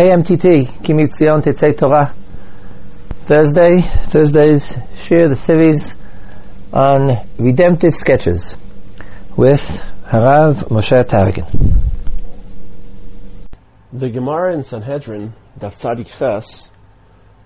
[0.00, 2.14] KMTT, Kimut Zion Tetzei Torah.
[3.26, 5.94] Thursday, Thursday's share the series
[6.72, 8.56] on redemptive sketches
[9.36, 9.60] with
[10.06, 11.46] Harav Moshe Taragin.
[13.92, 16.70] The Gemara in Sanhedrin, Daf Tzadik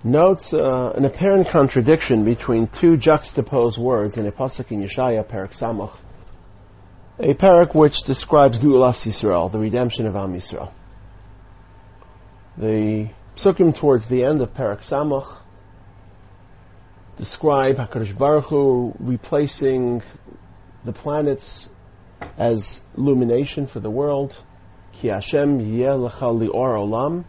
[0.05, 5.51] notes uh, an apparent contradiction between two juxtaposed words in a pasuk in Yeshaya, Perak
[5.51, 5.97] Samach,
[7.19, 10.71] a parak which describes Geulas Yisrael, the redemption of Am Yisrael.
[12.57, 15.39] The psukim towards the end of Perak Samach
[17.17, 20.03] describe Hakadosh Baruch Hu replacing
[20.85, 21.69] the planets
[22.39, 24.37] as illumination for the world.
[24.93, 27.25] Ki Hashem yeh lecha lior olam.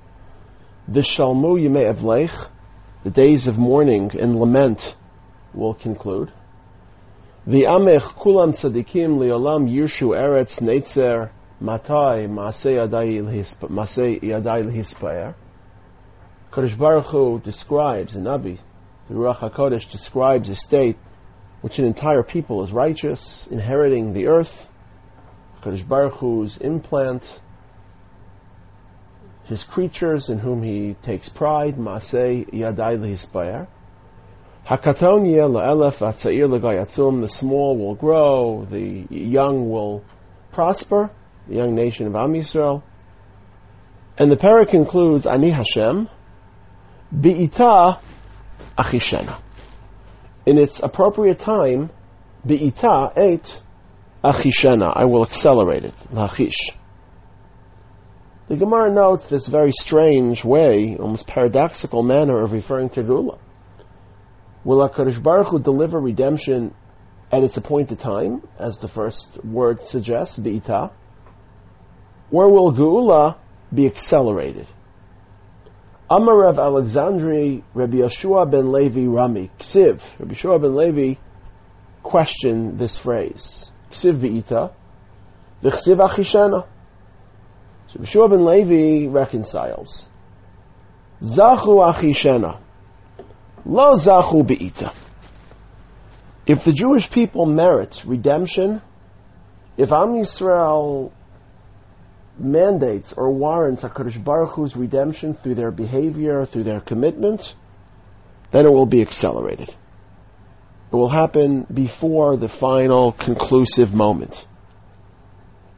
[0.87, 2.49] Vishalmu yimei evlech.
[3.03, 4.95] The days of mourning and lament
[5.55, 6.31] will conclude.
[7.47, 15.35] V'amech kulam tzadikim liolam yirshu eretz neitzer matai masei yadai l'hispaer.
[16.51, 18.59] Kodesh Baruch Hu describes, in Nabi,
[19.07, 20.97] the Ruach HaKodesh describes a state
[21.61, 24.69] which an entire people is righteous, inheriting the earth,
[25.61, 27.41] Kodesh Baruch Hu's implant,
[29.45, 33.67] his creatures in whom he takes pride, Masei Yadai Lehispayer.
[34.65, 40.03] Hakaton la'elef atzair l'gayatzum, the small will grow, the young will
[40.51, 41.11] prosper,
[41.47, 42.83] the young nation of Am Yisrael.
[44.17, 46.09] And the parak concludes, Ani Hashem,
[47.13, 47.99] bi'ita
[48.77, 49.41] achishena.
[50.45, 51.89] In its appropriate time,
[52.47, 53.61] bi'ita, eight,
[54.23, 56.71] achishena, I will accelerate it, lachish.
[58.47, 63.39] The Gemara notes this very strange way, almost paradoxical manner of referring to Gula.
[64.63, 66.73] Will HaKadosh Baruch Hu deliver redemption
[67.31, 70.91] at its appointed time, as the first word suggests, Be'ita?
[72.31, 73.37] Or will Geula
[73.73, 74.67] be accelerated?
[76.09, 81.19] Amar Rav Alexandri, Rabbi Yeshua ben Levi Rami, Ksiv, Rabbi Yeshua ben Levi
[82.03, 83.69] questioned this phrase.
[83.91, 84.71] Ksiv Be'ita,
[85.63, 86.67] V'Ksiv Achishena.
[87.87, 90.07] So Yeshua ben Levi reconciles.
[91.21, 92.59] Zachu achishena.
[93.65, 94.93] Lo zachu be'ita.
[96.45, 98.81] If the Jewish people merit redemption,
[99.77, 101.11] if Am Yisrael
[102.37, 107.55] mandates or warrants HaKadosh Baruch Hu's redemption through their behavior, through their commitment,
[108.51, 109.69] then it will be accelerated.
[109.69, 114.45] It will happen before the final conclusive moment.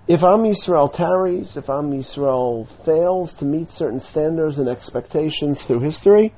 [0.08, 5.82] If Am Yisrael tarries, if Am Yisrael fails to meet certain standards and expectations through
[5.82, 6.34] history,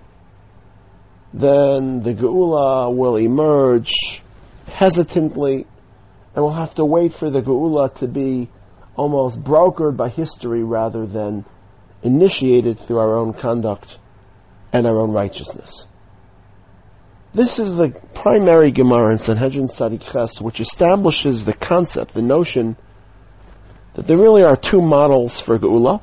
[1.34, 4.24] then the Geula will emerge
[4.66, 5.68] hesitantly,
[6.34, 8.50] and we'll have to wait for the Geula to be
[9.00, 11.46] almost brokered by history rather than
[12.04, 13.98] initiated through our own conduct
[14.74, 15.88] and our own righteousness.
[17.34, 22.76] This is the primary Gemara in Sanhedrin Tzadik Ches, which establishes the concept, the notion
[23.94, 26.02] that there really are two models for Geula,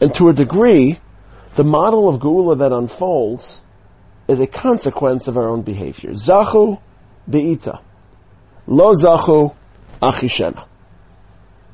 [0.00, 0.98] and to a degree,
[1.54, 3.62] the model of Geula that unfolds
[4.26, 6.14] is a consequence of our own behavior.
[6.14, 6.80] Zachu
[7.30, 7.80] be'ita.
[8.66, 9.54] Lo zachu
[10.02, 10.66] achishena.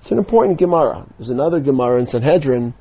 [0.02, 1.06] It's an important Gemara.
[1.16, 2.74] There's another Gemara in Sanhedrin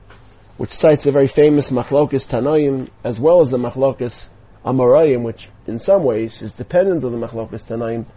[0.58, 4.30] which cites a very famous Machlokas Tanoim as well as the Machlokas
[4.66, 8.08] Amarayim, which in some ways is dependent on the Machlokas Tanoim,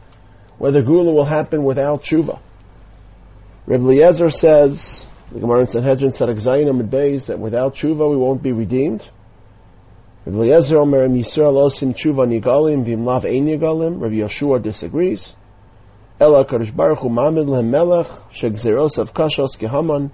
[0.57, 2.41] whether Gula will happen without tshuva.
[3.67, 9.07] Reb Eliezer says, the Gemara in Sanhedrin said, that without tshuva we won't be redeemed.
[10.25, 14.01] Reb Eliezer Omer Yisrael Osim Tshuva Nigalim Vim Lav Ein Nigalim.
[14.01, 15.35] Reb Yeshua disagrees.
[16.21, 20.13] Ela Kadosh Baruch Hu Mamid Lehem Melech Shegzeros of Kashos Kehaman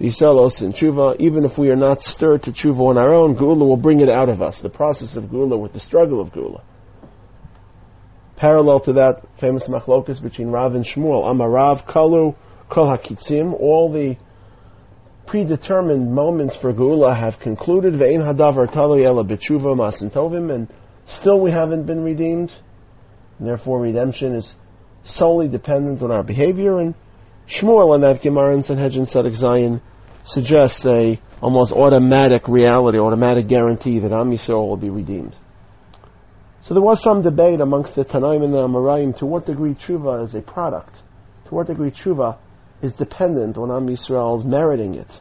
[0.00, 1.16] Yisrael Osim Tshuva.
[1.18, 4.08] Even if we are not stirred to tshuva on our own, Gula will bring it
[4.08, 4.60] out of us.
[4.60, 6.62] The process of Gula with the struggle of Gula.
[8.36, 12.36] Parallel to that famous machlokas between Rav and Shmuel, Amarav Kalu
[12.68, 14.16] Kol HaKitzim, all the
[15.26, 20.68] predetermined moments for Gula have concluded, Ve'in Hadavar Talo Ela B'tshuva Masin Tovim, and
[21.06, 22.52] still we haven't been redeemed.
[23.38, 24.54] And therefore redemption is
[25.04, 26.94] solely dependent on our behavior, and
[27.48, 29.80] Shmuel in that Gemara in Sanhedrin Sadik Zion
[30.24, 35.36] suggests a almost automatic reality, automatic guarantee that Am Yisrael will be redeemed.
[36.62, 40.24] So there was some debate amongst the Tanaim and the Amarayim to what degree tshuva
[40.24, 41.02] is a product,
[41.48, 42.38] to what degree tshuva
[42.80, 45.20] is dependent on Am Yisrael's meriting it.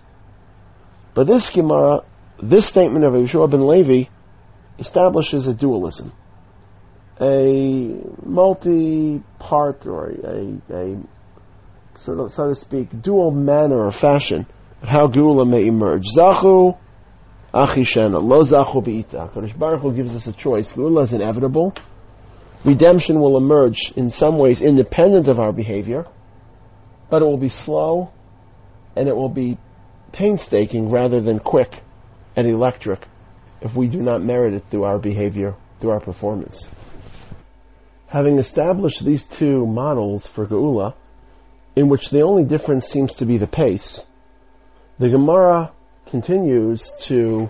[1.13, 2.03] But this Gemara,
[2.41, 4.09] this statement of Yeshua ben Levi,
[4.79, 6.13] establishes a dualism,
[7.21, 11.03] a multi-part or a, a
[11.95, 14.47] so, so to speak, dual manner or fashion
[14.81, 16.07] of how Geula may emerge.
[16.17, 16.77] Zachu
[17.53, 19.31] Achishena, lo zachu be'ita.
[19.31, 20.73] Kodesh Baruch Hu gives us a choice.
[20.73, 21.73] Geula is inevitable.
[22.65, 26.05] Redemption will emerge in some ways independent of our behavior,
[27.09, 28.11] but it will be slow
[28.95, 29.57] and it will be
[30.11, 31.81] painstaking rather than quick
[32.35, 33.05] and electric
[33.61, 36.67] if we do not merit it through our behavior, through our performance.
[38.13, 40.93] Having established these two models for Geula,
[41.75, 44.05] in which the only difference seems to be the pace,
[44.99, 45.71] the Gemara
[46.11, 47.49] continues to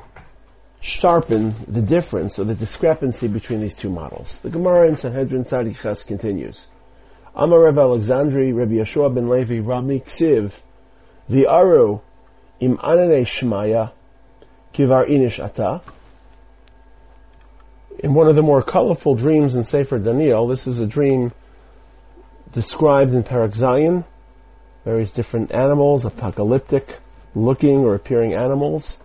[0.79, 4.39] sharpen the difference or the discrepancy between these two models.
[4.39, 6.67] The Gemara in Sanhedrin Sadichas continues.
[7.35, 10.53] Amar Reb Alexandri, Rabbi Yeshua ben Levi, Rami Ksiv,
[11.29, 11.99] Aru
[12.61, 13.91] im anane shmaya
[14.73, 15.81] kivar inish ata.
[17.99, 21.31] In one of the more colorful dreams in Sefer Daniel, this is a dream
[22.51, 24.03] described in Parak Zayin,
[24.83, 26.99] various different animals, apocalyptic,
[27.35, 28.99] looking or appearing animals.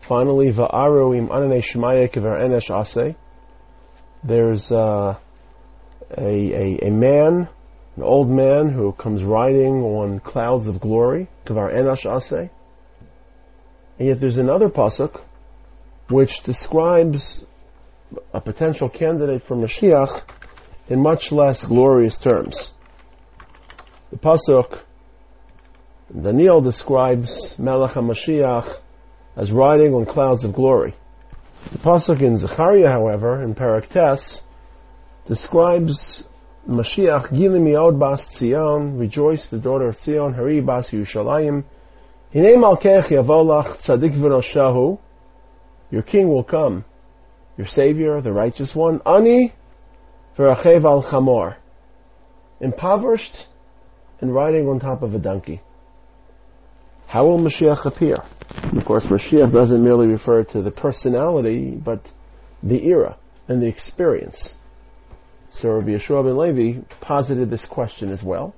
[0.00, 3.14] Finally, va'aru anane shmaya kivar enesh ase.
[4.24, 5.16] There's uh,
[6.16, 7.48] a, a, a man,
[7.96, 12.50] an old man who comes riding on clouds of glory, kivar enesh ase.
[13.98, 15.20] And yet there's another pasuk
[16.08, 17.44] which describes
[18.32, 20.22] a potential candidate for Mashiach
[20.88, 22.72] in much less glorious terms.
[24.10, 24.80] The pasuk
[26.10, 28.80] Daniel describes Melech HaMashiach
[29.36, 30.94] as riding on clouds of glory.
[31.72, 34.42] The pasuk in Zechariah, however, in Parak Tes,
[35.26, 36.26] describes
[36.66, 41.64] Mashiach Gili Miod Bas Tzion, rejoice the daughter of Tzion, Hari Bas Yerushalayim,
[42.34, 44.98] Hinei Malkech Yavolach Tzadik V'Roshahu,
[45.90, 46.84] your king will come,
[47.58, 49.52] your savior, the righteous one, Ani
[50.38, 51.56] V'Rachev Al Chamor,
[52.60, 53.46] impoverished
[54.20, 55.60] and riding on top of a donkey.
[57.06, 58.16] How will Mashiach appear?
[58.76, 62.12] Of course, Mashiach doesn't merely refer to the personality, but
[62.62, 63.16] the era
[63.48, 64.54] and the experience.
[65.48, 68.54] So Rabbi Yeshua ben Levi posited this question as well.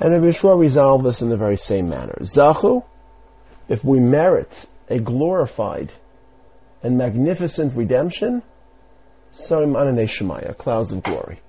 [0.00, 2.16] And Rabbi Yeshua resolved this in the very same manner.
[2.22, 2.84] Zachu,
[3.68, 5.92] if we merit a glorified
[6.82, 8.42] and magnificent redemption,
[9.34, 11.40] Sarim Anane Shemaya, clouds of glory.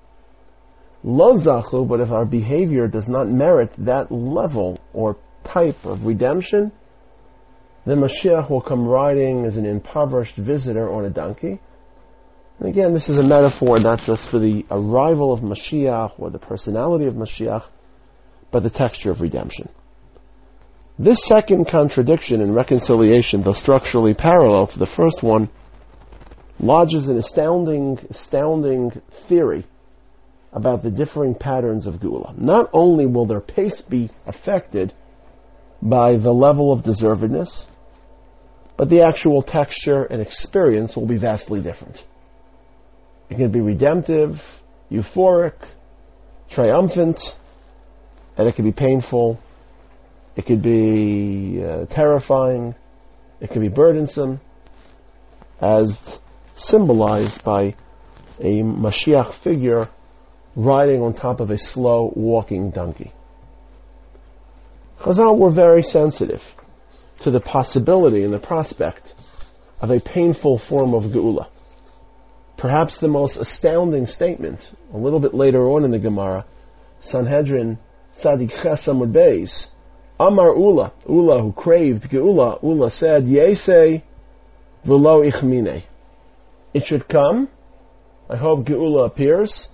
[1.04, 6.72] Lo zachu, but if our behavior does not merit that level or type of redemption,
[7.86, 11.60] then Mashiach will come riding as an impoverished visitor on a donkey.
[12.60, 16.40] And again, this is a metaphor not just for the arrival of Mashiach or the
[16.40, 17.66] personality of Mashiach,
[18.56, 19.68] but the texture of redemption.
[20.98, 25.50] This second contradiction in reconciliation, though structurally parallel to the first one,
[26.58, 29.66] lodges an astounding, astounding theory
[30.54, 32.34] about the differing patterns of gula.
[32.38, 34.94] Not only will their pace be affected
[35.82, 37.66] by the level of deservedness,
[38.78, 42.06] but the actual texture and experience will be vastly different.
[43.30, 44.42] It can be redemptive,
[44.90, 45.56] euphoric,
[46.48, 47.38] triumphant,
[48.38, 49.40] and it can be painful.
[50.36, 52.76] It could be uh, terrifying.
[53.40, 54.40] It can be burdensome,
[55.62, 56.20] as
[56.56, 57.76] symbolized by
[58.40, 59.90] a Mashiach figure
[60.56, 63.12] riding on top of a slow walking donkey.
[65.00, 66.56] Chazal were very sensitive
[67.20, 69.14] to the possibility and the prospect
[69.82, 71.48] of a painful form of geula.
[72.58, 76.46] Perhaps the most astounding statement, a little bit later on in the Gemara,
[77.00, 77.78] Sanhedrin
[78.18, 79.68] Sadik Chesamud Beis,
[80.18, 84.04] Amar Ula, Ula who craved geula, Ula said, Yese
[84.86, 85.84] v'lo ichmine.
[86.74, 87.50] It should come.
[88.30, 89.68] I hope geula appears.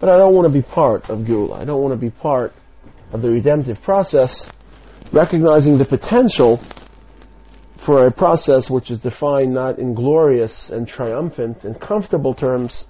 [0.00, 1.60] But I don't want to be part of Geula.
[1.60, 2.54] I don't want to be part
[3.12, 4.50] of the redemptive process,
[5.12, 6.60] recognizing the potential
[7.76, 12.87] for a process which is defined not in glorious and triumphant and comfortable terms,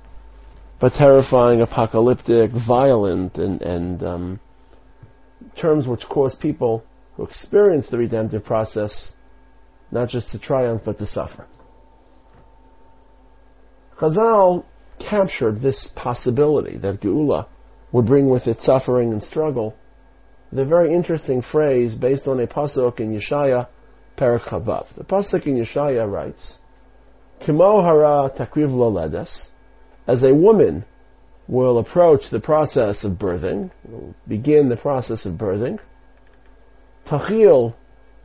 [0.80, 4.40] but terrifying, apocalyptic, violent, and, and um,
[5.56, 6.84] terms which cause people
[7.16, 9.12] who experience the redemptive process
[9.90, 11.46] not just to triumph but to suffer.
[13.96, 14.64] Chazal
[14.98, 17.46] captured this possibility that Geula
[17.90, 19.74] would bring with it suffering and struggle,
[20.52, 23.66] the very interesting phrase based on a pasuk in Yeshaya,
[24.16, 24.44] Perak.
[24.44, 26.58] The pasuk in Yeshaya writes,
[27.40, 29.47] "Kimo hara takriv loledes,"
[30.08, 30.84] as a woman
[31.46, 35.78] will approach the process of birthing, will begin the process of birthing.
[37.06, 37.74] Tachil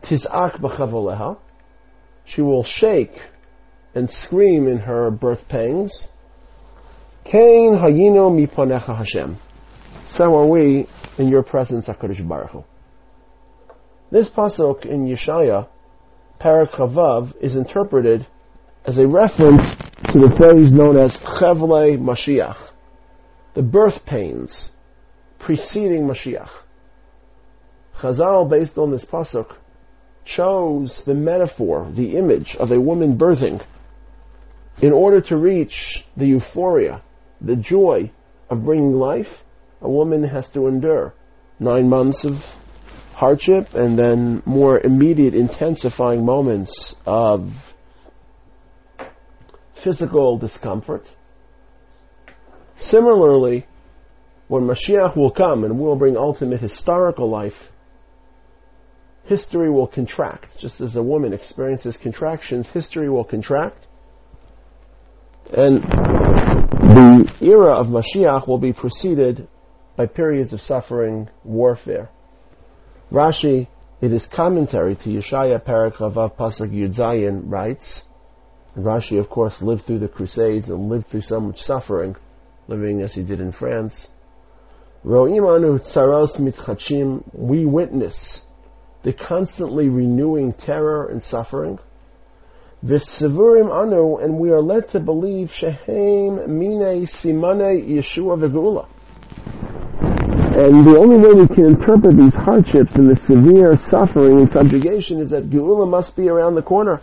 [0.02, 1.38] tizak b'chavoleha,
[2.24, 3.22] she will shake
[3.94, 6.08] and scream in her birth pangs.
[7.26, 9.38] Kain hayino mipanecha Hashem.
[10.06, 10.88] so are we
[11.18, 12.64] in your presence, HaKadosh Baruch Hu.
[14.10, 15.68] This pasuk in Yeshaya,
[16.40, 18.26] Parak Chavav, is interpreted
[18.86, 19.76] as a reference
[20.12, 22.58] to the phrase known as Chevle Mashiach,
[23.54, 24.72] the birth pains
[25.40, 26.50] preceding Mashiach.
[27.98, 29.56] Chazal, based on this pasuk,
[30.26, 33.62] chose the metaphor, the image of a woman birthing,
[34.82, 37.02] in order to reach the euphoria,
[37.42, 38.12] the joy
[38.50, 39.44] of bringing life.
[39.82, 41.14] A woman has to endure
[41.60, 42.56] nine months of
[43.14, 47.74] hardship and then more immediate intensifying moments of
[49.74, 51.16] physical discomfort.
[52.76, 53.66] Similarly,
[54.48, 57.72] when Mashiach will come and will bring ultimate historical life,
[59.26, 60.58] history will contract.
[60.60, 63.88] Just as a woman experiences contractions, history will contract.
[65.56, 69.48] And the era of Mashiach will be preceded
[69.96, 72.10] by periods of suffering, warfare.
[73.12, 73.68] Rashi,
[74.02, 78.04] in his commentary to Yeshaya Parachavav Pasuk Yudzayin, writes,
[78.78, 82.16] Rashi, of course, lived through the Crusades and lived through so much suffering,
[82.68, 84.10] living as he did in France.
[85.04, 85.40] We
[87.66, 88.44] witness
[89.04, 91.78] the constantly renewing terror and suffering.
[92.84, 96.48] Anu, and we are led to believe Yeshua
[100.56, 105.20] and the only way we can interpret these hardships and the severe suffering and subjugation
[105.20, 107.02] is that Geula must be around the corner.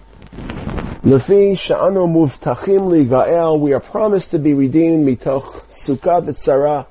[1.02, 6.86] Lefi sha'anu muvtachim li ga'el, we are promised to be redeemed mitoch sukkah v'tzara,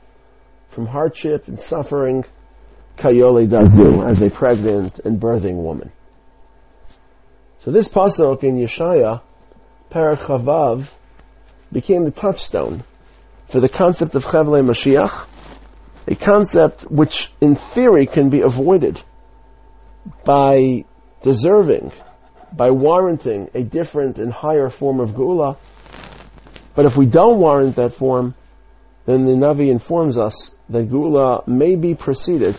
[0.69, 2.25] from hardship and suffering,
[2.97, 5.91] kayole dazu, as a pregnant and birthing woman.
[7.59, 9.21] So this pasuk in Yeshaya,
[9.91, 10.91] Parachavav,
[11.71, 12.83] became the touchstone
[13.47, 15.27] for the concept of Chevle Mashiach,
[16.07, 18.99] a concept which in theory can be avoided
[20.25, 20.85] by
[21.21, 21.91] deserving,
[22.55, 25.57] by warranting a different and higher form of Geula.
[26.75, 28.35] But if we don't warrant that form,
[29.05, 32.57] then the Navi informs us that Geula may be preceded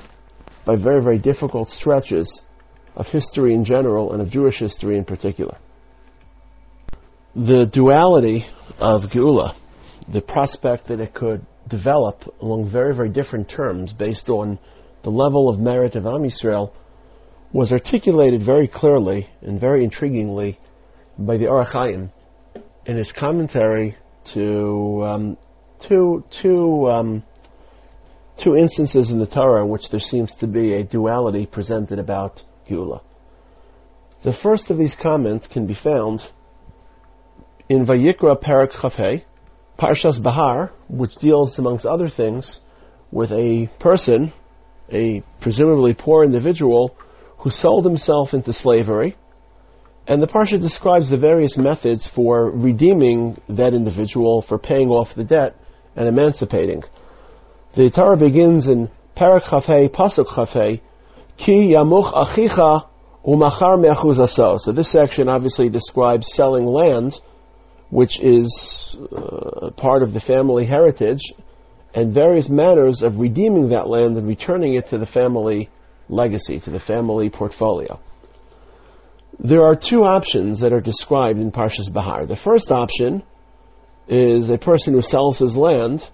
[0.65, 2.43] by very, very difficult stretches
[2.97, 5.57] of history in general and of Jewish history in particular.
[7.35, 8.47] The duality
[8.79, 9.55] of Geula,
[10.09, 14.59] the prospect that it could develop along very, very different terms based on
[15.03, 16.73] the level of merit of Am Yisrael
[17.53, 20.57] was articulated very clearly and very intriguingly
[21.19, 22.11] by the Ohr HaChaim
[22.87, 25.39] in his commentary to um,
[25.81, 27.23] two, two, um,
[28.37, 32.43] two instances in the Torah in which there seems to be a duality presented about
[32.69, 33.03] Geula.
[34.23, 36.31] The first of these comments can be found
[37.69, 39.25] in Vayikra Parak Chafei,
[39.79, 42.61] Parshas Bahar, which deals, amongst other things,
[43.11, 44.33] with a person,
[44.93, 46.97] a presumably poor individual,
[47.41, 49.17] who sold himself into slavery,
[50.07, 55.25] and the Parsha describes the various methods for redeeming that individual, for paying off the
[55.25, 55.57] debt,
[55.97, 56.83] and emancipating.
[57.73, 60.81] The Torah begins in Parak Chafei, Pasuk Chafei,
[61.37, 62.87] Ki yamuch achicha
[63.25, 67.19] umachar me'achuz So this section obviously describes selling land,
[67.89, 71.33] which is uh, part of the family heritage,
[71.95, 75.71] and various manners of redeeming that land and returning it to the family
[76.11, 78.01] legacy, to the family portfolio.
[79.39, 82.27] There are two options that are described in Parshas Bahar.
[82.27, 83.23] The first option
[84.09, 86.09] is a person who sells his land,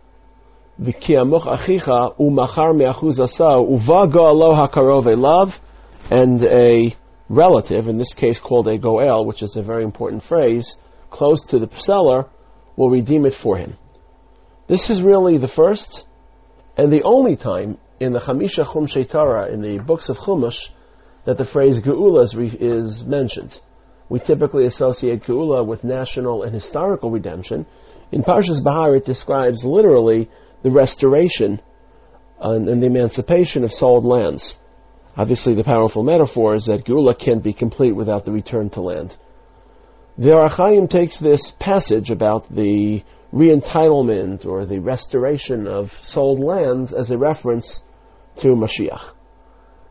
[6.11, 6.97] and a
[7.29, 10.77] relative, in this case called a goel, which is a very important phrase,
[11.11, 12.27] close to the seller
[12.77, 13.77] will redeem it for him.
[14.69, 16.07] This is really the first
[16.77, 20.71] and the only time in the Chamisha Chumshei Torah, in the books of Chumash,
[21.25, 23.61] that the phrase Geula is, re- is mentioned.
[24.09, 27.67] We typically associate Geula with national and historical redemption.
[28.13, 30.31] In Parshas Bahar, it describes literally
[30.63, 31.61] the restoration
[32.41, 34.59] and, and the emancipation of sold lands.
[35.17, 39.17] Obviously, the powerful metaphor is that Geula can't be complete without the return to land.
[40.19, 46.93] The Ohr HaChaim takes this passage about the re-entitlement or the restoration of sold lands
[46.93, 47.83] as a reference
[48.39, 49.13] to Mashiach.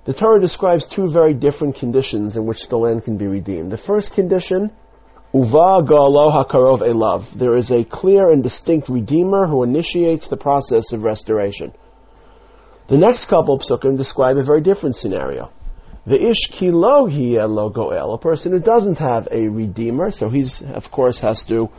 [0.06, 3.72] The Torah describes two very different conditions in which the land can be redeemed.
[3.72, 4.72] The first condition,
[5.34, 7.32] Uva Ga'alo HaKarov Elav.
[7.32, 11.74] There is a clear and distinct Redeemer who initiates the process of restoration.
[12.88, 15.52] The next couple psukim describe a very different scenario.
[16.06, 20.92] The ish kilo lo goel, a person who doesn't have a redeemer, so he's of
[20.92, 21.70] course has to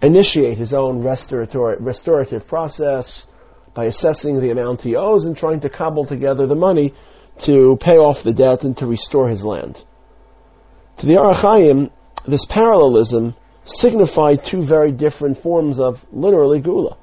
[0.00, 3.26] initiate his own restorative process,
[3.74, 6.94] by assessing the amount he owes and trying to cobble together the money
[7.38, 9.82] to pay off the debt and to restore his land.
[10.98, 11.90] To the Ohr HaChaim,
[12.26, 16.96] this parallelism signified two very different forms of literally Gula.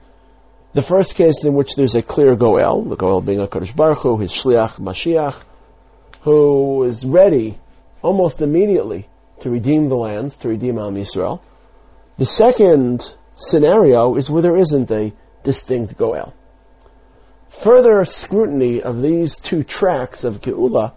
[0.73, 3.99] The first case in which there's a clear Goel, the Goel being a Kodesh Baruch
[3.99, 5.43] Hu, his Shliach Mashiach,
[6.21, 7.59] who is ready
[8.01, 9.09] almost immediately
[9.41, 11.41] to redeem the lands, to redeem Am Yisrael.
[12.17, 15.11] The second scenario is where there isn't a
[15.43, 16.33] distinct Goel.
[17.59, 20.93] Further scrutiny of these two tracks of Geula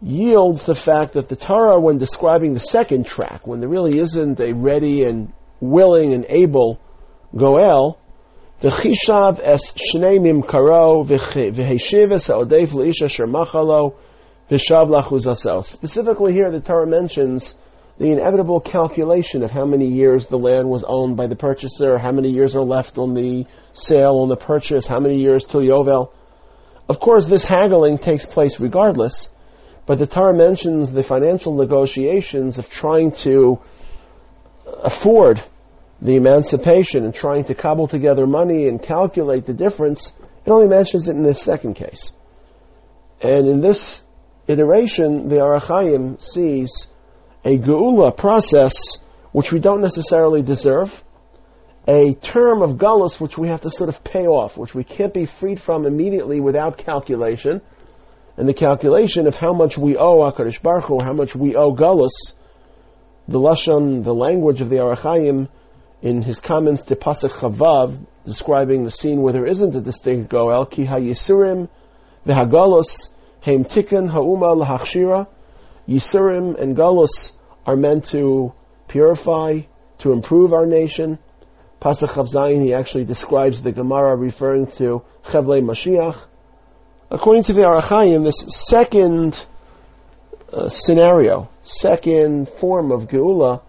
[0.00, 4.40] yields the fact that the Torah, when describing the second track, when there really isn't
[4.40, 6.80] a ready and willing and able
[7.36, 7.98] Goel,
[8.60, 13.94] the es shnei mimkaro v'heshiv es ha'odef leisha shermachalo
[14.48, 15.64] v'shav lachuzasel.
[15.64, 17.54] Specifically here, the Torah mentions
[18.02, 22.10] the inevitable calculation of how many years the land was owned by the purchaser, how
[22.10, 26.10] many years are left on the sale, on the purchase, how many years till Yovel.
[26.88, 29.30] Of course, this haggling takes place regardless,
[29.86, 33.60] but the Torah mentions the financial negotiations of trying to
[34.82, 35.40] afford
[36.00, 40.12] the emancipation and trying to cobble together money and calculate the difference.
[40.44, 42.10] It only mentions it in this second case.
[43.20, 44.02] And in this
[44.48, 46.88] iteration, the Ohr HaChaim sees
[47.44, 48.98] a geula process
[49.32, 51.02] which we don't necessarily deserve,
[51.88, 55.12] a term of gullus which we have to sort of pay off, which we can't
[55.12, 57.60] be freed from immediately without calculation,
[58.36, 61.74] and the calculation of how much we owe Hakadosh Baruch Hu, how much we owe
[61.74, 62.34] gullus,
[63.26, 65.48] the lashon, the language of the Ohr HaChaim,
[66.02, 70.66] in his comments to Pasuk Chavav, describing the scene where there isn't a distinct goel,
[70.66, 71.68] ki ha-yisurim
[72.26, 73.08] v'ha-galus
[73.40, 75.26] heim tikkun ha'uma l'hachshira,
[75.88, 77.32] Yisurim and Galus
[77.66, 78.52] are meant to
[78.88, 79.60] purify,
[79.98, 81.18] to improve our nation.
[81.80, 86.16] Pasach Zayin, he actually describes the Gemara referring to Chevle Mashiach.
[87.10, 89.44] According to the Ohr HaChaim, this second
[90.52, 93.62] uh, scenario, second form of Geula,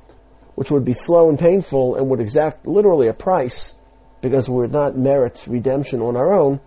[0.56, 3.74] which would be slow and painful and would exact literally a price
[4.22, 6.60] because we would not merit redemption on our own,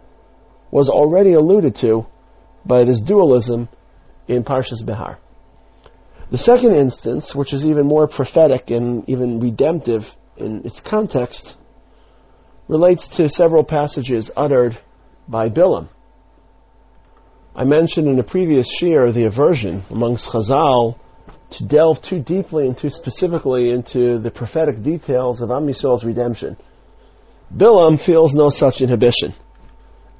[0.70, 2.06] was already alluded to
[2.64, 3.68] by this dualism
[4.28, 5.18] in Parshas Behar.
[6.30, 11.56] The second instance, which is even more prophetic and even redemptive in its context,
[12.68, 14.76] relates to several passages uttered
[15.28, 15.88] by Bilam.
[17.54, 20.98] I mentioned in a previous shir the aversion amongst Chazal
[21.50, 26.56] to delve too deeply and too specifically into the prophetic details of Am Yisrael's redemption.
[27.54, 29.32] Bilam feels no such inhibition.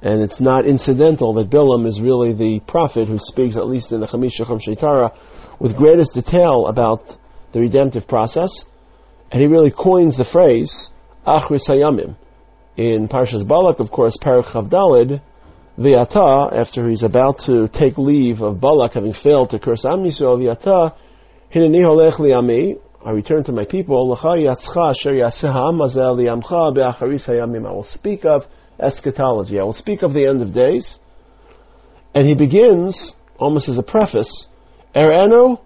[0.01, 4.01] And it's not incidental that Bilam is really the prophet who speaks, at least in
[4.01, 5.13] the Chamisha Chumshei Torah,
[5.59, 7.17] with greatest detail about
[7.51, 8.65] the redemptive process,
[9.31, 10.91] and he really coins the phrase
[11.25, 12.15] Achris Hayamim.
[12.75, 15.21] In Parshas Balak, of course, Parak Chavdalid,
[15.79, 20.37] Viata, after he's about to take leave of Balak, having failed to curse Am Yisrael,
[20.37, 20.95] Viata,
[21.51, 27.67] Hineni li'ami, I return to my people, L'cha yatzcha asher yaseh ha'amazel li'amcha be'acharis hayamim.
[27.67, 28.47] I will speak of
[28.79, 29.59] eschatology.
[29.59, 30.99] I will speak of the end of days.
[32.13, 34.47] And he begins, almost as a preface,
[34.95, 35.59] Erenu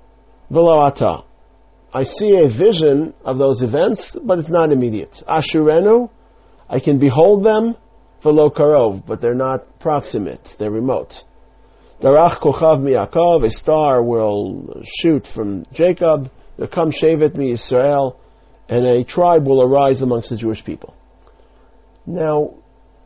[0.52, 1.24] v'lo
[1.94, 5.24] I see a vision of those events, but it's not immediate.
[5.28, 6.10] Ashurenu,
[6.70, 7.76] I can behold them,
[8.24, 11.24] v'lo karov, but they're not proximate, they're remote.
[12.02, 18.20] Darach kochav miyakov, a star will shoot from Jacob, there come Shevet mi Israel,
[18.68, 20.94] and a tribe will arise amongst the Jewish people.
[22.06, 22.56] Now,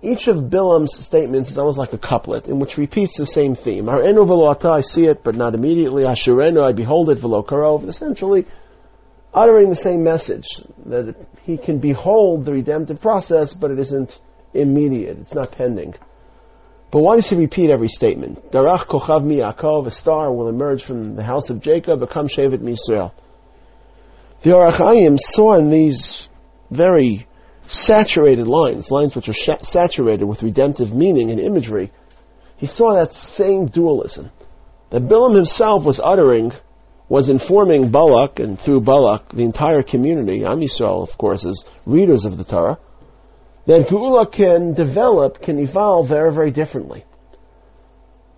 [0.06, 3.86] each of Bilam's statements is almost like a couplet in which repeats the same theme.
[3.86, 6.06] V'lo I see it, but not immediately.
[6.06, 7.88] I behold it, v'lo karov.
[7.88, 8.46] Essentially,
[9.34, 10.46] uttering the same message,
[10.86, 14.20] that he can behold the redemptive process, but it isn't
[14.54, 15.18] immediate.
[15.20, 15.96] It's not pending.
[16.92, 18.52] But why does he repeat every statement?
[18.52, 22.62] Darach kochav mi Yaakov, a star will emerge from the house of Jacob, become Shevet
[22.70, 23.14] Israel.
[24.44, 26.30] The Ohr HaChaim saw in these
[26.70, 27.28] very
[27.68, 31.92] saturated lines, lines which are sh- saturated with redemptive meaning and imagery,
[32.58, 34.32] he saw that same dualism.
[34.92, 36.54] That Bilam himself was uttering,
[37.10, 42.26] was informing Balak, and through Balak, the entire community, Am Yisrael, of course, as readers
[42.26, 42.78] of the Torah,
[43.66, 47.04] that Geula can develop, can evolve very, very differently.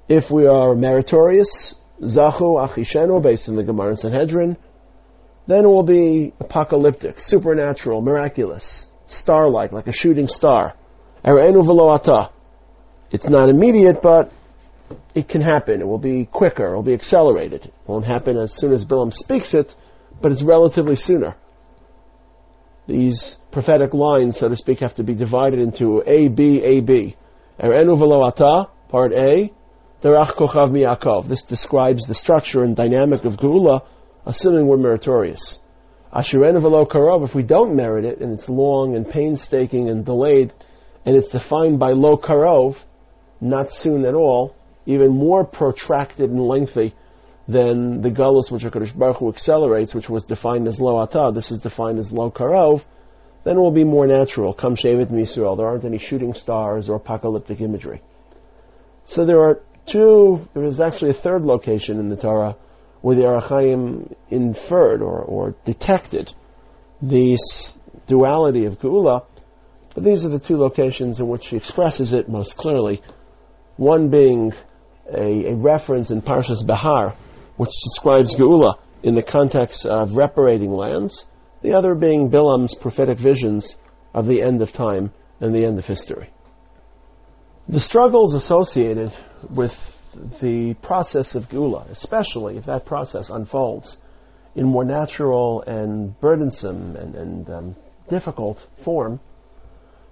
[0.08, 4.58] If we are meritorious, Zachu Achishenu, based in the Gemara and Sanhedrin,
[5.48, 10.76] then it will be apocalyptic, supernatural, miraculous star-like, like a shooting star.
[13.10, 14.32] It's not immediate, but
[15.15, 15.82] it can happen.
[15.82, 16.74] It will be quicker.
[16.74, 17.65] It will be accelerated.
[17.65, 19.76] It won't happen as soon as Bilam speaks it,
[20.22, 21.36] but it's relatively sooner.
[22.88, 27.15] these prophetic lines, so to speak, have to be divided into A, B, A, B.
[27.60, 29.52] Part A,
[30.02, 31.28] kochav miyakov.
[31.28, 33.82] This describes the structure and dynamic of Geula,
[34.26, 35.60] assuming we're meritorious.
[36.13, 40.54] Ashirenu velo karov, if we don't merit it, and it's long and painstaking and delayed,
[41.06, 42.84] and it's defined by lo karov,
[43.41, 46.93] not soon at all, even more protracted and lengthy
[47.48, 51.52] than the galus which HaKadosh Baruch Hu accelerates, which was defined as lo ata, this
[51.52, 52.84] is defined as lo karov,
[53.43, 54.54] then it will be more natural.
[54.54, 55.56] Come Shevet Misrael.
[55.56, 58.02] There aren't any shooting stars or apocalyptic imagery.
[59.06, 62.58] So there are two, there is actually a third location in the Torah
[63.02, 66.34] where the Ohr HaChaim inferred or, or detected
[67.02, 69.26] this duality of Geula,
[69.94, 73.02] but these are the two locations in which he expresses it most clearly.
[73.78, 74.54] One being
[75.12, 77.16] a, a reference in Parshas Behar,
[77.58, 81.26] which describes Geula in the context of reparating lands,
[81.62, 83.78] the other being Bilam's prophetic visions
[84.14, 86.30] of the end of time and the end of history.
[87.68, 89.14] The struggles associated
[89.50, 89.97] with
[90.41, 93.98] the process of gula, especially if that process unfolds
[94.56, 97.76] in more natural and burdensome and, and um,
[98.10, 99.20] difficult form,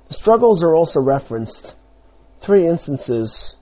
[0.08, 1.76] the struggles are also referenced
[2.42, 3.56] three instances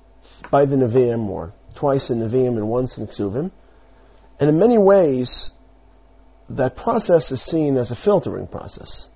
[0.51, 3.51] by the Nevi'im, or twice in Nevi'im and once in Ksuvim,
[4.39, 5.51] and in many ways,
[6.49, 9.09] that process is seen as a filtering process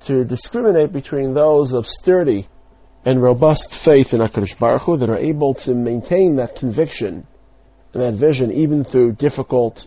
[0.00, 2.48] to discriminate between those of sturdy
[3.04, 7.26] and robust faith in HaKadosh Baruch Hu that are able to maintain that conviction
[7.92, 9.86] and that vision even through difficult,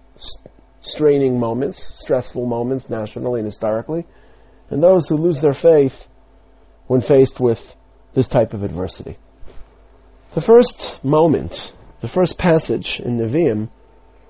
[0.81, 4.05] straining moments, stressful moments nationally and historically,
[4.69, 6.07] and those who lose their faith
[6.87, 7.75] when faced with
[8.13, 9.17] this type of adversity.
[10.33, 13.69] The first moment, the first passage in Nevi'im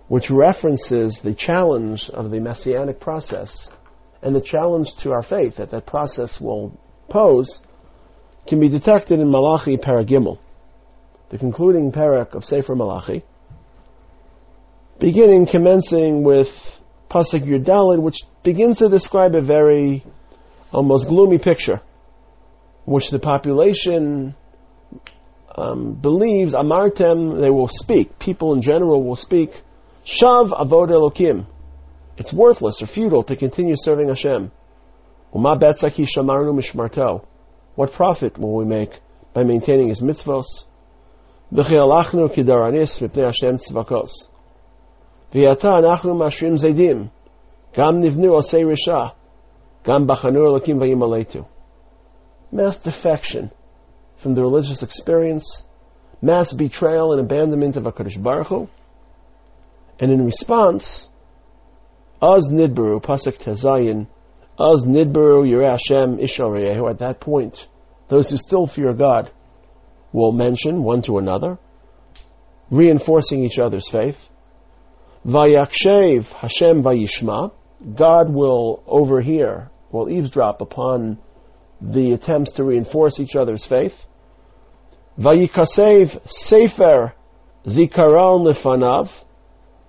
[0.07, 3.71] which references the challenge of the messianic process
[4.21, 6.77] and the challenge to our faith that that process will
[7.09, 7.61] pose
[8.47, 10.37] can be detected in Malachi Paragimel,
[11.29, 13.23] the concluding parak of Sefer Malachi,
[14.99, 20.03] beginning, commencing with Pasuk Yudalid, which begins to describe a very
[20.71, 21.81] almost gloomy picture,
[22.85, 24.35] which the population
[25.57, 29.61] um, believes, Amartem, they will speak, people in general will speak,
[30.05, 31.47] Shav avod elokim.
[32.17, 34.51] It's worthless or futile to continue serving Hashem.
[35.33, 37.25] Uma betzaki shamarnu mishmarto.
[37.75, 38.99] What profit will we make
[39.33, 40.65] by maintaining His mitzvos?
[52.51, 53.51] Mass defection
[54.15, 55.63] from the religious experience,
[56.21, 58.69] mass betrayal and abandonment of HaKadosh Baruch Hu,
[59.99, 61.07] and in response,
[62.21, 64.07] Az Nidbaru, Pasuk Tezayin,
[64.57, 67.67] Az Nidbaru Yireh Hashem Ishareyehu, at that point,
[68.07, 69.29] those who still fear God
[70.13, 71.57] will mention one to another,
[72.69, 74.29] reinforcing each other's faith.
[75.27, 77.51] Vayakshev Hashem Vayishma,
[77.95, 81.17] God will overhear, will eavesdrop upon
[81.81, 84.07] the attempts to reinforce each other's faith.
[85.19, 87.13] Vayikasev Sefer
[87.65, 89.24] Zikaron Lefanav,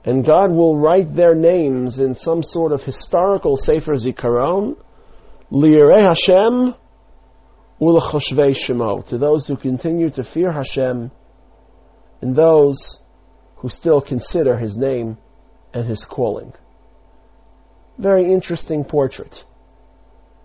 [0.07, 4.77] and God will write their names in some sort of historical Sefer Zikaron,
[5.51, 6.75] Lirei Hashem
[7.81, 11.11] Ulechoshvei Shemo, to those who continue to fear Hashem
[12.23, 13.03] and those
[13.57, 15.19] who still consider His name
[15.75, 16.53] and His calling.
[17.99, 19.45] Very interesting portrait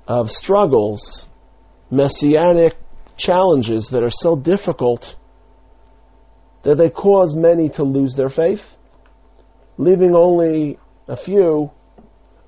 [0.08, 1.30] of struggles,
[1.92, 2.76] messianic
[3.16, 5.16] challenges that are so difficult
[6.64, 8.76] that they cause many to lose their faith
[9.78, 11.72] leaving only a few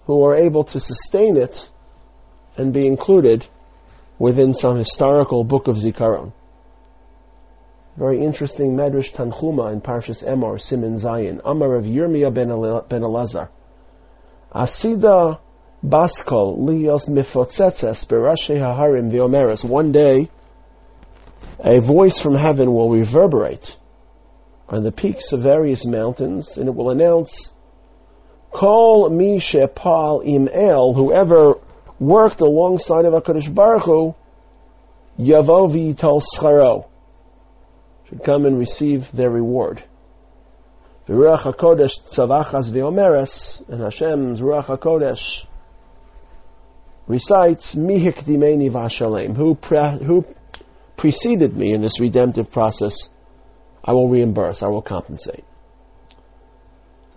[0.05, 1.69] who are able to sustain it
[2.57, 3.47] and be included
[4.19, 6.33] within some historical book of Zikaron.
[7.97, 11.41] Very interesting Medrash Tanchuma in Parshas Emor, Siman Zayin.
[11.45, 13.49] Amar of Yirmiyah ben, Elazar.
[14.53, 15.39] Asida
[15.85, 19.63] baskol lios mifotzetzes berashe haharim v'omeres.
[19.63, 20.29] One day,
[21.59, 23.77] a voice from heaven will reverberate
[24.73, 27.53] on the peaks of various mountains, and it will announce,
[28.51, 31.59] Kol mi shepal im el, whoever
[31.99, 34.15] worked alongside of HaKadosh Baruch Hu,
[35.19, 36.87] yavo v'yital scharo,
[38.07, 39.83] should come and receive their reward.
[41.07, 45.45] V'ruach HaKodesh tzavachas v'omeres, and Hashem's Ruach HaKodesh
[47.07, 50.25] recites, Mi hikdimeni v'ashalem, who, pre- who
[50.97, 53.09] preceded me in this redemptive process,
[53.83, 55.43] I will reimburse, I will compensate.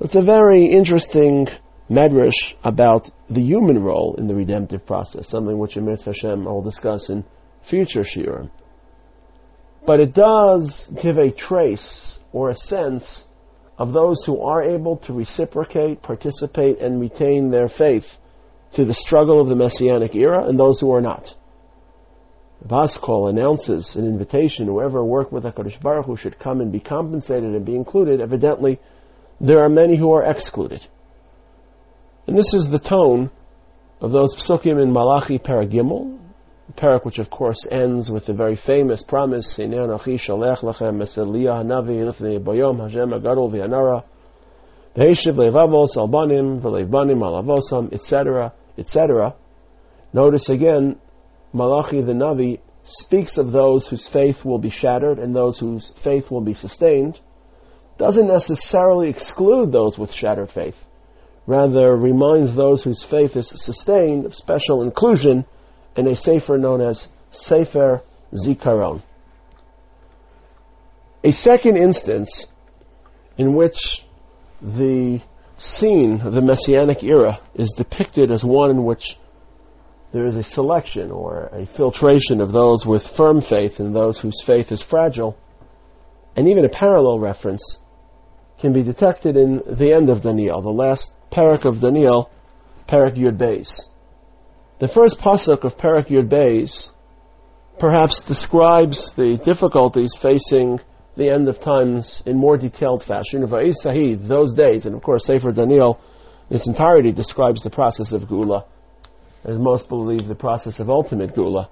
[0.01, 1.49] It's a very interesting
[1.89, 6.63] medrash about the human role in the redemptive process, something which Emir Hashem I will
[6.63, 7.25] discuss in
[7.63, 8.51] future shiurim.
[9.87, 13.27] But it does give a trace or a sense
[13.79, 18.19] of those who are able to reciprocate, participate, and retain their faith
[18.73, 21.36] to the struggle of the Messianic era and those who are not.
[22.65, 27.55] Vaskol announces an invitation, whoever worked with HaKadosh Baruch Hu should come and be compensated
[27.55, 28.21] and be included.
[28.21, 28.79] Evidently,
[29.41, 30.87] there are many who are excluded.
[32.27, 33.31] And this is the tone
[34.01, 36.19] of those psukim in Malachi Paragimel,
[36.77, 39.59] parak which of course ends with the very famous promise,
[47.93, 49.35] etc., etc.
[50.13, 50.99] Notice again,
[51.57, 56.31] Malachi the Navi speaks of those whose faith will be shattered and those whose faith
[56.31, 57.19] will be sustained,
[57.97, 60.87] doesn't necessarily exclude those with shattered faith.
[61.47, 65.47] Rather, reminds those whose faith is sustained of special inclusion
[65.97, 68.03] in a sefer known as Sefer
[68.35, 69.03] Zikaron.
[71.25, 72.49] A second instance
[73.39, 74.05] in which
[74.61, 75.23] the
[75.57, 79.17] scene of the Messianic era is depicted as one in which
[80.13, 84.43] there is a selection or a filtration of those with firm faith and those whose
[84.43, 85.37] faith is fragile,
[86.37, 87.79] and even a parallel reference
[88.59, 92.31] can be detected in the end of Daniel, the last parak of Daniel,
[92.89, 93.83] parak Yud Beis.
[94.79, 96.91] The first pasuk of parak Yud Beis
[97.79, 100.81] perhaps describes the difficulties facing
[101.17, 103.47] the end of times in more detailed fashion.
[103.47, 105.99] Va'is Sahid, those days, and of course Sefer Daniel
[106.49, 108.65] in its entirety describes the process of Gula
[109.47, 111.71] as most believe, the process of ultimate gula.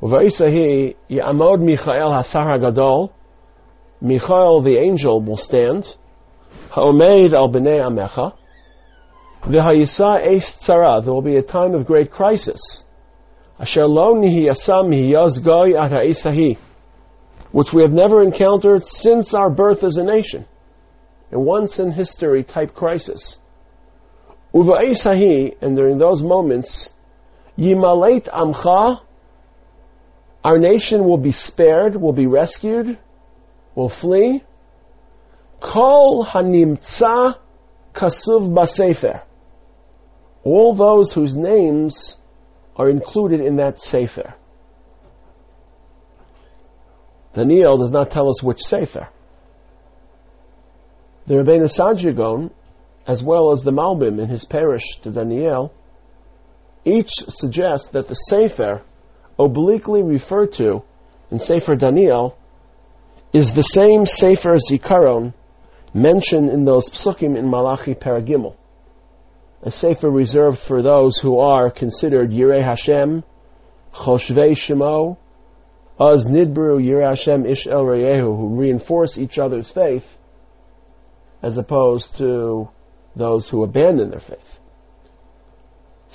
[0.00, 3.12] Uvaisahi Yamod Michael Hasar Hagadol.
[4.00, 5.96] Michael the angel will stand.
[6.70, 8.34] Ha'omeid al b'nei amecha.
[9.42, 11.04] V'hayisa eis tzara.
[11.04, 12.84] There will be a time of great crisis.
[13.60, 16.56] Asher lo nihiyasam hiyaz goy at ha'isahi.
[17.52, 20.46] Which we have never encountered since our birth as a nation.
[21.30, 23.38] A once in history type crisis.
[24.54, 26.93] Uva'esahi, and during those moments,
[27.58, 29.00] Yimaleit Amcha,
[30.42, 32.98] our nation will be spared, will be rescued,
[33.74, 34.42] will flee.
[35.60, 37.38] Kol Hanimtza
[37.94, 39.22] Kasuv Basefer.
[40.42, 42.16] All those whose names
[42.76, 44.34] are included in that Sefer.
[47.32, 49.08] Daniel does not tell us which Sefer.
[51.26, 52.50] The Rebbeinu Saadia Gaon,
[53.06, 55.72] as well as the Malbim in his parish to Daniel,
[56.84, 58.82] each suggests that the Sefer,
[59.38, 60.82] obliquely referred to
[61.30, 62.36] in Sefer Daniel,
[63.32, 65.32] is the same Sefer Zikaron
[65.92, 68.54] mentioned in those psukim in Malachi Paragimel.
[69.62, 73.24] A Sefer reserved for those who are considered Yirei Hashem,
[73.94, 75.16] Choshvei Shemo,
[75.98, 80.18] Az Nidbru Yirei Hashem Ish El Reyehu, who reinforce each other's faith,
[81.42, 82.68] as opposed to
[83.16, 84.60] those who abandon their faith.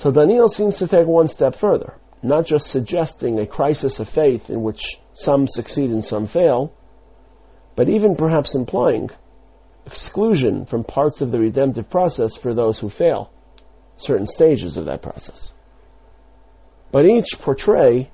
[0.00, 4.48] So Daniel seems to take one step further, not just suggesting a crisis of faith
[4.48, 6.72] in which some succeed and some fail,
[7.76, 9.10] but even perhaps implying
[9.84, 13.30] exclusion from parts of the redemptive process for those who fail,
[13.98, 15.52] certain stages of that process.
[16.92, 18.10] But each portray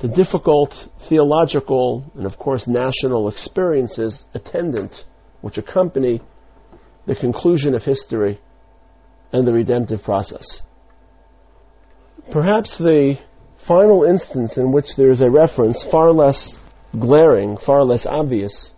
[0.00, 5.06] the difficult theological and of course national experiences attendant
[5.40, 6.20] which accompany
[7.06, 8.38] the conclusion of history
[9.32, 10.60] and the redemptive process.
[12.30, 13.18] Perhaps the
[13.56, 16.56] final instance in which there is a reference far less
[16.98, 18.74] glaring, far less obvious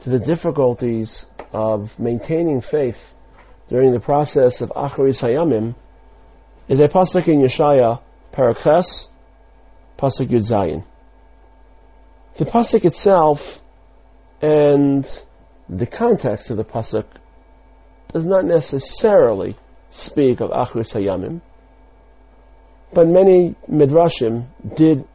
[0.00, 3.14] to the difficulties of maintaining faith
[3.68, 5.74] during the process of Acharis Hayamim
[6.68, 8.00] is a pasuk in Yeshaya,
[8.32, 9.08] Paraches,
[9.98, 10.84] pasuk Yud Zayin.
[12.36, 13.60] The pasuk itself
[14.40, 15.04] and
[15.68, 17.04] the context of the pasuk
[18.12, 19.56] does not necessarily
[19.90, 21.40] speak of Acharis Hayamim,
[22.92, 24.46] but many midrashim
[24.76, 25.06] did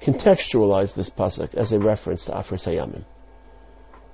[0.00, 3.04] contextualize this pasuk as a reference to Acharis Hayamim.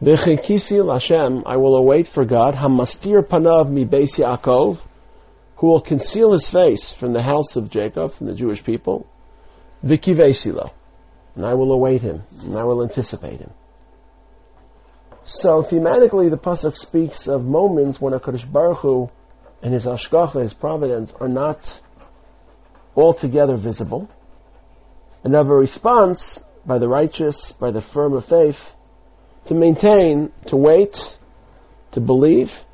[0.03, 4.85] V'chikisi Hashem, I will await for God, hamastir panav mi beis Yaakov,
[5.57, 9.07] who will conceal his face from the house of Jacob, from the Jewish people,
[9.85, 10.71] v'kivesilo,
[11.35, 13.51] and I will await him, and I will anticipate him.
[15.25, 19.11] So thematically, the pasuk speaks of moments when a Baruch Hu
[19.63, 21.81] and his ashkacha, his providence, are not
[22.97, 24.09] altogether visible,
[25.23, 28.75] and have a response by the righteous, by the firm of faith,
[29.45, 31.19] to maintain, to wait,
[31.93, 32.65] to believe.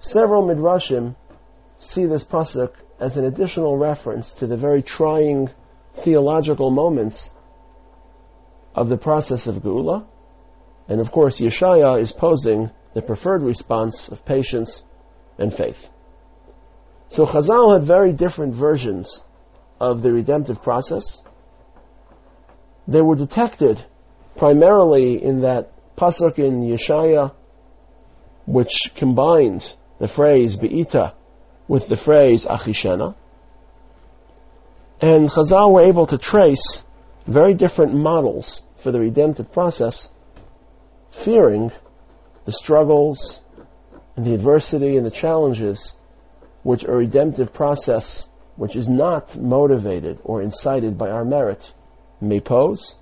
[0.00, 1.14] Several midrashim
[1.76, 5.50] see this pasuk as an additional reference to the very trying
[5.94, 7.30] theological moments
[8.74, 10.04] of the process of Geula.
[10.88, 14.84] And of course, Yeshaya is posing the preferred response of patience
[15.38, 15.88] and faith.
[17.08, 19.22] So Chazal had very different versions
[19.80, 21.20] of the redemptive process.
[22.88, 23.84] They were detected
[24.36, 27.32] primarily in that pasuk in Yeshaya,
[28.46, 31.14] which combined the phrase Be'ita
[31.68, 33.14] with the phrase Achishena.
[35.00, 36.84] And Chazal were able to trace
[37.26, 40.10] very different models for the redemptive process,
[41.10, 41.70] fearing
[42.44, 43.42] the struggles
[44.16, 45.94] and the adversity and the challenges
[46.62, 51.72] which a redemptive process which is not motivated or incited by our merit
[52.20, 52.94] may pose,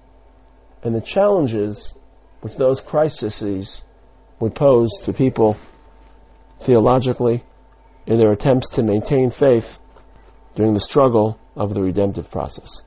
[0.82, 1.98] and the challenges
[2.40, 3.84] which those crises
[4.38, 5.56] would pose to people
[6.60, 7.44] theologically
[8.06, 9.78] in their attempts to maintain faith
[10.54, 12.82] during the struggle of the redemptive process.